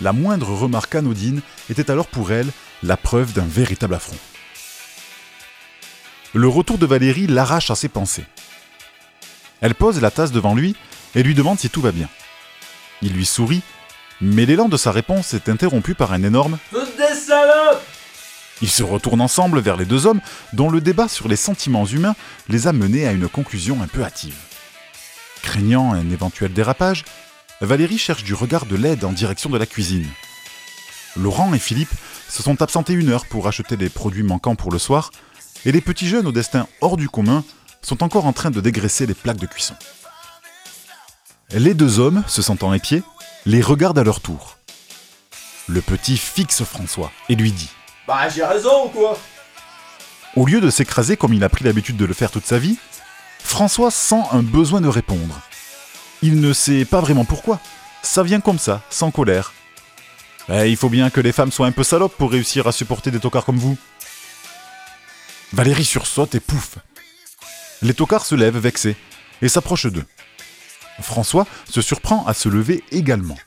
La 0.00 0.12
moindre 0.12 0.54
remarque 0.54 0.94
anodine 0.94 1.40
était 1.68 1.90
alors 1.90 2.06
pour 2.06 2.32
elle 2.32 2.50
la 2.82 2.96
preuve 2.96 3.32
d'un 3.32 3.44
véritable 3.44 3.94
affront. 3.94 4.16
Le 6.32 6.46
retour 6.46 6.78
de 6.78 6.86
Valérie 6.86 7.26
l'arrache 7.26 7.70
à 7.70 7.74
ses 7.74 7.88
pensées. 7.88 8.24
Elle 9.60 9.74
pose 9.74 10.00
la 10.00 10.12
tasse 10.12 10.32
devant 10.32 10.54
lui 10.54 10.76
et 11.14 11.22
lui 11.22 11.34
demande 11.34 11.58
si 11.58 11.68
tout 11.68 11.80
va 11.80 11.92
bien. 11.92 12.08
Il 13.02 13.12
lui 13.12 13.26
sourit, 13.26 13.62
mais 14.20 14.46
l'élan 14.46 14.68
de 14.68 14.76
sa 14.76 14.92
réponse 14.92 15.34
est 15.34 15.48
interrompu 15.48 15.94
par 15.94 16.12
un 16.12 16.22
énorme 16.22 16.58
Toutes 16.70 16.96
des 16.96 17.14
salopes 17.14 17.82
Ils 18.62 18.70
se 18.70 18.82
retournent 18.82 19.20
ensemble 19.20 19.60
vers 19.60 19.76
les 19.76 19.84
deux 19.84 20.06
hommes 20.06 20.20
dont 20.52 20.70
le 20.70 20.80
débat 20.80 21.08
sur 21.08 21.28
les 21.28 21.36
sentiments 21.36 21.86
humains 21.86 22.16
les 22.48 22.66
a 22.66 22.72
menés 22.72 23.06
à 23.06 23.12
une 23.12 23.28
conclusion 23.28 23.82
un 23.82 23.86
peu 23.86 24.02
hâtive. 24.02 24.36
Craignant 25.42 25.92
un 25.92 26.10
éventuel 26.10 26.52
dérapage, 26.52 27.04
Valérie 27.60 27.98
cherche 27.98 28.24
du 28.24 28.34
regard 28.34 28.66
de 28.66 28.76
l'aide 28.76 29.04
en 29.04 29.12
direction 29.12 29.50
de 29.50 29.58
la 29.58 29.66
cuisine. 29.66 30.06
Laurent 31.16 31.52
et 31.54 31.58
Philippe 31.58 31.92
se 32.28 32.42
sont 32.42 32.62
absentés 32.62 32.92
une 32.92 33.10
heure 33.10 33.26
pour 33.26 33.48
acheter 33.48 33.76
les 33.76 33.88
produits 33.88 34.22
manquants 34.22 34.54
pour 34.54 34.70
le 34.70 34.78
soir, 34.78 35.10
et 35.64 35.72
les 35.72 35.80
petits 35.80 36.08
jeunes 36.08 36.26
au 36.26 36.32
destin 36.32 36.66
hors 36.80 36.96
du 36.96 37.08
commun 37.08 37.44
sont 37.82 38.02
encore 38.02 38.26
en 38.26 38.32
train 38.32 38.50
de 38.50 38.60
dégraisser 38.60 39.06
les 39.06 39.14
plaques 39.14 39.38
de 39.38 39.46
cuisson. 39.46 39.74
Les 41.52 41.74
deux 41.74 41.98
hommes, 41.98 42.22
se 42.28 42.42
sentant 42.42 42.72
épiés, 42.72 43.02
les 43.46 43.62
regardent 43.62 43.98
à 43.98 44.04
leur 44.04 44.20
tour. 44.20 44.56
Le 45.68 45.80
petit 45.80 46.16
fixe 46.16 46.64
François 46.64 47.12
et 47.28 47.34
lui 47.34 47.52
dit 47.52 47.70
Bah 48.06 48.28
j'ai 48.28 48.44
raison 48.44 48.86
ou 48.86 48.88
quoi? 48.88 49.18
Au 50.36 50.46
lieu 50.46 50.60
de 50.60 50.70
s'écraser 50.70 51.16
comme 51.16 51.34
il 51.34 51.44
a 51.44 51.48
pris 51.48 51.64
l'habitude 51.64 51.96
de 51.96 52.04
le 52.04 52.14
faire 52.14 52.30
toute 52.30 52.46
sa 52.46 52.58
vie, 52.58 52.78
François 53.42 53.90
sent 53.90 54.22
un 54.32 54.42
besoin 54.42 54.80
de 54.80 54.88
répondre. 54.88 55.40
Il 56.22 56.40
ne 56.40 56.52
sait 56.52 56.84
pas 56.84 57.00
vraiment 57.00 57.24
pourquoi. 57.24 57.60
Ça 58.02 58.22
vient 58.22 58.40
comme 58.40 58.58
ça, 58.58 58.82
sans 58.90 59.10
colère. 59.10 59.52
Eh, 60.48 60.70
il 60.70 60.76
faut 60.76 60.88
bien 60.88 61.10
que 61.10 61.20
les 61.20 61.32
femmes 61.32 61.52
soient 61.52 61.66
un 61.66 61.72
peu 61.72 61.82
salopes 61.82 62.16
pour 62.16 62.30
réussir 62.30 62.66
à 62.66 62.72
supporter 62.72 63.10
des 63.10 63.20
tocards 63.20 63.44
comme 63.44 63.58
vous. 63.58 63.76
Valérie 65.52 65.84
sursaute 65.84 66.34
et 66.34 66.40
pouf. 66.40 66.76
Les 67.82 67.94
tocards 67.94 68.26
se 68.26 68.34
lèvent 68.34 68.58
vexés 68.58 68.96
et 69.42 69.48
s'approchent 69.48 69.90
d'eux. 69.90 70.04
François 71.02 71.46
se 71.68 71.82
surprend 71.82 72.26
à 72.26 72.34
se 72.34 72.48
lever 72.48 72.84
également. 72.90 73.38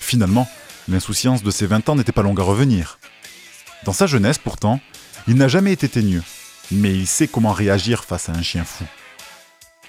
Finalement, 0.00 0.48
l'insouciance 0.88 1.42
de 1.42 1.50
ses 1.50 1.66
20 1.66 1.88
ans 1.88 1.96
n'était 1.96 2.12
pas 2.12 2.22
longue 2.22 2.40
à 2.40 2.44
revenir. 2.44 2.98
Dans 3.84 3.92
sa 3.92 4.06
jeunesse, 4.06 4.38
pourtant, 4.38 4.80
il 5.28 5.34
n'a 5.36 5.48
jamais 5.48 5.72
été 5.72 5.88
teigneux, 5.88 6.22
mais 6.70 6.94
il 6.94 7.06
sait 7.06 7.28
comment 7.28 7.52
réagir 7.52 8.04
face 8.04 8.28
à 8.28 8.32
un 8.32 8.42
chien 8.42 8.64
fou. 8.64 8.84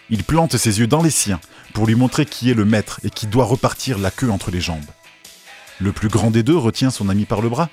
Il 0.10 0.24
plante 0.24 0.58
ses 0.58 0.80
yeux 0.80 0.88
dans 0.88 1.04
les 1.04 1.12
siens 1.12 1.42
pour 1.74 1.86
lui 1.86 1.96
montrer 1.96 2.26
qui 2.26 2.50
est 2.50 2.54
le 2.54 2.66
maître 2.66 3.00
et 3.04 3.10
qui 3.10 3.28
doit 3.28 3.46
repartir 3.46 3.98
la 3.98 4.12
queue 4.12 4.32
entre 4.32 4.52
les 4.52 4.62
jambes. 4.62 4.86
Le 5.80 5.92
plus 5.92 6.08
grand 6.08 6.32
des 6.32 6.44
deux 6.44 6.58
retient 6.58 6.90
son 6.90 7.10
ami 7.10 7.26
par 7.26 7.42
le 7.42 7.50
bras 7.50 7.70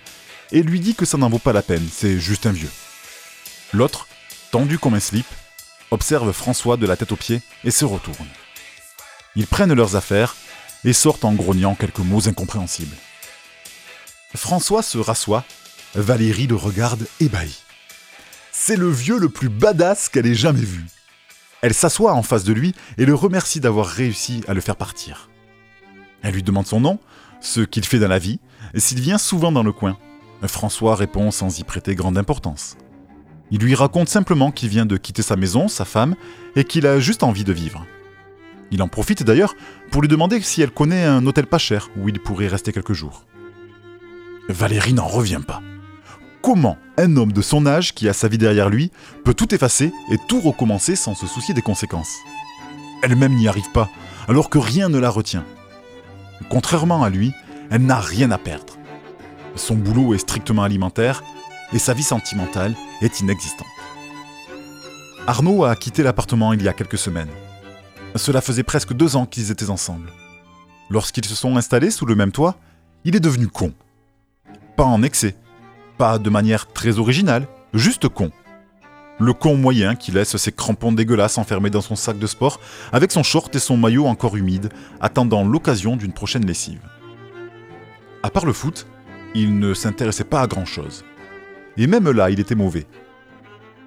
et 0.53 0.63
lui 0.63 0.81
dit 0.81 0.95
que 0.95 1.07
ça 1.07 1.17
n'en 1.17 1.31
vaut 1.31 1.39
pas 1.39 1.53
la 1.53 1.63
peine, 1.63 1.87
c'est 1.91 2.19
juste 2.19 2.47
un 2.47 2.53
vieux. 2.53 2.71
L'autre, 3.73 4.09
tendu 4.51 4.79
comme 4.79 4.95
un 4.95 5.01
slip, 5.01 5.27
observe 5.91 6.33
François 6.33 6.77
de 6.77 6.87
la 6.87 6.97
tête 6.97 7.13
aux 7.13 7.17
pieds 7.17 7.41
et 7.65 7.71
se 7.71 7.85
retourne. 7.85 8.29
Ils 9.37 9.47
prennent 9.47 9.73
leurs 9.73 9.97
affaires 9.97 10.37
et 10.85 10.93
sortent 10.93 11.25
en 11.25 11.33
grognant 11.33 11.75
quelques 11.75 11.99
mots 11.99 12.29
incompréhensibles. 12.29 12.97
François 14.35 14.83
se 14.83 14.99
rassoit, 14.99 15.45
Valérie 15.95 16.47
le 16.47 16.57
regarde 16.57 17.07
ébahi. 17.21 17.57
C'est 18.53 18.77
le 18.77 18.91
vieux 18.91 19.19
le 19.19 19.29
plus 19.29 19.49
badass 19.49 20.09
qu'elle 20.09 20.27
ait 20.27 20.35
jamais 20.35 20.61
vu. 20.61 20.85
Elle 21.63 21.75
s'assoit 21.75 22.13
en 22.13 22.23
face 22.23 22.45
de 22.45 22.53
lui 22.53 22.75
et 22.99 23.07
le 23.07 23.15
remercie 23.15 23.61
d'avoir 23.61 23.87
réussi 23.87 24.43
à 24.49 24.55
le 24.55 24.61
faire 24.61 24.77
partir. 24.77 25.31
Elle 26.23 26.35
lui 26.35 26.43
demande 26.43 26.67
son 26.67 26.81
nom, 26.81 26.99
ce 27.41 27.61
qu'il 27.61 27.85
fait 27.85 27.99
dans 27.99 28.09
la 28.09 28.19
vie, 28.19 28.41
et 28.75 28.81
s'il 28.81 29.01
vient 29.01 29.19
souvent 29.19 29.53
dans 29.53 29.63
le 29.63 29.73
coin. 29.73 29.99
François 30.47 30.95
répond 30.95 31.31
sans 31.31 31.59
y 31.59 31.65
prêter 31.65 31.95
grande 31.95 32.19
importance. 32.19 32.77
Il 33.51 33.61
lui 33.61 33.75
raconte 33.75 34.09
simplement 34.09 34.51
qu'il 34.51 34.69
vient 34.69 34.87
de 34.87 34.97
quitter 34.97 35.23
sa 35.23 35.37
maison, 35.37 35.69
sa 35.69 35.85
femme, 35.85 36.17
et 36.57 36.65
qu'il 36.65 36.87
a 36.87 37.01
juste 37.01 37.23
envie 37.23 37.45
de 37.45 37.53
vivre. 37.53 37.87
Il 38.71 38.83
en 38.83 38.89
profite 38.89 39.23
d'ailleurs 39.23 39.55
pour 39.91 40.03
lui 40.03 40.09
demander 40.09 40.41
si 40.41 40.63
elle 40.63 40.71
connaît 40.71 41.05
un 41.05 41.25
hôtel 41.27 41.47
pas 41.47 41.59
cher 41.59 41.91
où 41.97 42.09
il 42.09 42.21
pourrait 42.21 42.49
rester 42.49 42.73
quelques 42.73 42.93
jours. 42.93 43.25
Valérie 44.49 44.93
n'en 44.93 45.07
revient 45.07 45.41
pas. 45.47 45.63
Comment 46.43 46.77
un 46.99 47.17
homme 47.17 47.33
de 47.33 47.41
son 47.41 47.67
âge 47.67 47.95
qui 47.95 48.09
a 48.09 48.13
sa 48.13 48.29
vie 48.29 48.37
derrière 48.37 48.69
lui 48.69 48.91
peut 49.25 49.33
tout 49.33 49.55
effacer 49.55 49.93
et 50.11 50.19
tout 50.29 50.41
recommencer 50.41 50.97
sans 50.97 51.15
se 51.15 51.27
soucier 51.27 51.55
des 51.55 51.63
conséquences? 51.63 52.19
Elle-même 53.03 53.35
n'y 53.35 53.49
arrive 53.49 53.71
pas, 53.73 53.89
alors 54.29 54.51
que 54.51 54.59
rien 54.59 54.89
ne 54.89 54.99
la 54.99 55.09
retient. 55.09 55.45
Contrairement 56.51 57.03
à 57.03 57.11
lui, 57.11 57.33
elle 57.71 57.87
n'a 57.87 57.99
rien 57.99 58.31
à 58.31 58.39
perdre. 58.39 58.75
Son 59.57 59.75
boulot 59.75 60.15
est 60.15 60.19
strictement 60.19 60.65
alimentaire 60.65 61.23
et 61.73 61.79
sa 61.79 61.95
vie 61.95 62.03
sentimentale 62.03 62.75
est 63.01 63.21
inexistante. 63.21 63.67
Arnaud 65.27 65.65
a 65.65 65.75
quitté 65.77 66.03
l'appartement 66.03 66.53
il 66.53 66.63
y 66.63 66.69
a 66.69 66.75
quelques 66.75 66.99
semaines. 66.99 67.31
Cela 68.17 68.41
faisait 68.41 68.63
presque 68.63 68.93
deux 68.93 69.17
ans 69.17 69.27
qu'ils 69.27 69.51
étaient 69.51 69.71
ensemble. 69.71 70.11
Lorsqu'ils 70.91 71.25
se 71.25 71.35
sont 71.35 71.57
installés 71.57 71.91
sous 71.91 72.07
le 72.07 72.15
même 72.15 72.33
toit, 72.33 72.57
il 73.05 73.17
est 73.17 73.21
devenu 73.21 73.49
con. 73.49 73.73
Pas 74.77 74.85
en 74.85 75.03
excès, 75.03 75.35
pas 75.99 76.19
de 76.19 76.31
manière 76.31 76.73
très 76.73 76.99
originale, 76.99 77.47
juste 77.73 78.09
con. 78.09 78.31
Le 79.19 79.33
con 79.33 79.57
moyen 79.57 79.95
qui 79.95 80.11
laisse 80.11 80.37
ses 80.37 80.53
crampons 80.53 80.93
dégueulasses 80.93 81.39
enfermés 81.39 81.71
dans 81.71 81.81
son 81.81 81.97
sac 81.97 82.19
de 82.19 82.27
sport 82.27 82.61
avec 82.93 83.13
son 83.13 83.23
short 83.23 83.55
et 83.55 83.61
son 83.61 83.77
maillot 83.77 84.07
encore 84.07 84.37
humide, 84.37 84.71
attendant 85.01 85.45
l'occasion 85.45 85.97
d'une 85.97 86.13
prochaine 86.13 86.47
lessive. 86.47 86.81
À 88.23 88.31
part 88.31 88.47
le 88.47 88.53
foot, 88.53 88.87
il 89.35 89.59
ne 89.59 89.75
s'intéressait 89.75 90.25
pas 90.25 90.41
à 90.41 90.47
grand 90.47 90.65
chose. 90.65 91.05
Et 91.77 91.87
même 91.87 92.11
là, 92.11 92.31
il 92.31 92.41
était 92.41 92.55
mauvais. 92.55 92.87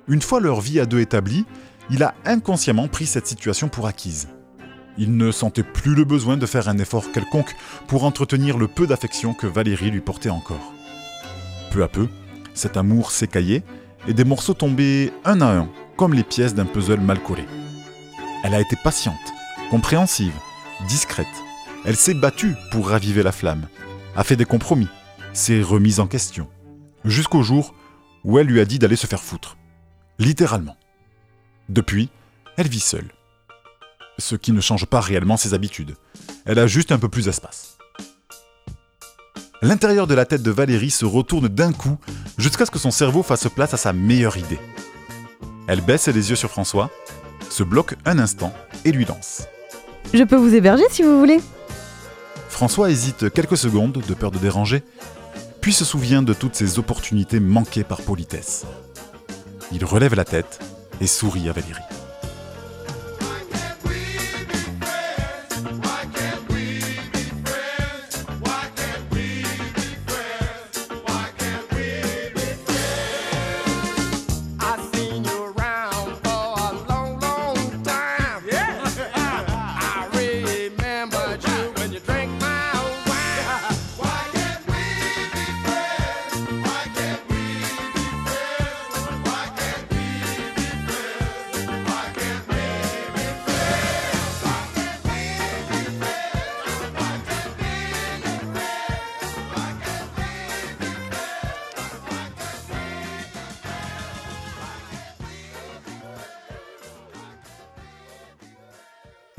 Une 0.07 0.21
fois 0.21 0.39
leur 0.39 0.61
vie 0.61 0.79
à 0.79 0.85
deux 0.85 0.99
établie, 0.99 1.45
il 1.89 2.03
a 2.03 2.15
inconsciemment 2.25 2.87
pris 2.87 3.05
cette 3.05 3.27
situation 3.27 3.69
pour 3.69 3.87
acquise. 3.87 4.27
Il 4.97 5.15
ne 5.15 5.31
sentait 5.31 5.63
plus 5.63 5.95
le 5.95 6.05
besoin 6.05 6.37
de 6.37 6.45
faire 6.45 6.69
un 6.69 6.77
effort 6.79 7.11
quelconque 7.11 7.55
pour 7.87 8.03
entretenir 8.03 8.57
le 8.57 8.67
peu 8.67 8.87
d'affection 8.87 9.33
que 9.33 9.47
Valérie 9.47 9.91
lui 9.91 10.01
portait 10.01 10.29
encore. 10.29 10.73
Peu 11.71 11.83
à 11.83 11.87
peu, 11.87 12.07
cet 12.53 12.77
amour 12.77 13.11
s'écaillait 13.11 13.63
et 14.07 14.13
des 14.13 14.23
morceaux 14.23 14.53
tombaient 14.53 15.11
un 15.23 15.41
à 15.41 15.55
un, 15.55 15.69
comme 15.95 16.13
les 16.13 16.23
pièces 16.23 16.55
d'un 16.55 16.65
puzzle 16.65 16.99
mal 16.99 17.21
collé. 17.21 17.45
Elle 18.43 18.55
a 18.55 18.61
été 18.61 18.75
patiente, 18.83 19.15
compréhensive, 19.69 20.33
discrète. 20.87 21.27
Elle 21.85 21.95
s'est 21.95 22.13
battue 22.13 22.55
pour 22.71 22.89
raviver 22.89 23.23
la 23.23 23.31
flamme, 23.31 23.67
a 24.15 24.23
fait 24.23 24.35
des 24.35 24.45
compromis, 24.45 24.87
s'est 25.33 25.61
remise 25.61 25.99
en 25.99 26.07
question, 26.07 26.49
jusqu'au 27.05 27.43
jour 27.43 27.75
où 28.23 28.39
elle 28.39 28.47
lui 28.47 28.59
a 28.59 28.65
dit 28.65 28.79
d'aller 28.79 28.95
se 28.95 29.07
faire 29.07 29.23
foutre. 29.23 29.57
Littéralement. 30.19 30.75
Depuis, 31.69 32.09
elle 32.55 32.69
vit 32.69 32.79
seule. 32.79 33.11
Ce 34.19 34.35
qui 34.35 34.51
ne 34.51 34.61
change 34.61 34.85
pas 34.85 35.01
réellement 35.01 35.37
ses 35.37 35.53
habitudes. 35.53 35.95
Elle 36.45 36.59
a 36.59 36.67
juste 36.67 36.91
un 36.91 36.99
peu 36.99 37.09
plus 37.09 37.25
d'espace. 37.25 37.77
L'intérieur 39.61 40.07
de 40.07 40.13
la 40.13 40.25
tête 40.25 40.43
de 40.43 40.51
Valérie 40.51 40.91
se 40.91 41.03
retourne 41.03 41.47
d'un 41.49 41.73
coup 41.73 41.97
jusqu'à 42.37 42.65
ce 42.65 42.71
que 42.71 42.79
son 42.79 42.91
cerveau 42.91 43.21
fasse 43.21 43.49
place 43.49 43.73
à 43.73 43.77
sa 43.77 43.91
meilleure 43.91 44.37
idée. 44.37 44.59
Elle 45.67 45.81
baisse 45.81 46.07
les 46.07 46.29
yeux 46.29 46.35
sur 46.35 46.49
François, 46.49 46.89
se 47.49 47.63
bloque 47.63 47.95
un 48.05 48.17
instant 48.19 48.53
et 48.85 48.91
lui 48.91 49.03
lance. 49.03 49.43
Je 50.13 50.23
peux 50.23 50.37
vous 50.37 50.55
héberger 50.55 50.85
si 50.89 51.03
vous 51.03 51.19
voulez. 51.19 51.41
François 52.47 52.89
hésite 52.89 53.29
quelques 53.31 53.57
secondes 53.57 54.01
de 54.07 54.13
peur 54.13 54.31
de 54.31 54.37
déranger, 54.37 54.83
puis 55.59 55.73
se 55.73 55.83
souvient 55.83 56.23
de 56.23 56.33
toutes 56.33 56.55
ces 56.55 56.79
opportunités 56.79 57.41
manquées 57.41 57.83
par 57.83 58.01
politesse. 58.01 58.65
Il 59.73 59.83
relève 59.83 60.15
la 60.15 60.23
tête 60.23 60.59
et 61.01 61.07
sourit 61.07 61.49
à 61.49 61.53
Valérie. 61.53 61.96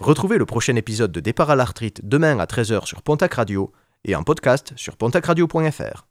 Retrouvez 0.09 0.38
le 0.38 0.47
prochain 0.47 0.75
épisode 0.77 1.12
de 1.12 1.21
Départ 1.21 1.50
à 1.50 1.55
l'arthrite 1.55 2.00
demain 2.03 2.38
à 2.38 2.47
13h 2.47 2.87
sur 2.87 3.03
Pontac 3.03 3.35
Radio 3.35 3.73
et 4.07 4.17
en 4.17 4.23
podcast 4.23 4.73
sur 4.75 4.97
pontacradio.fr. 4.97 6.07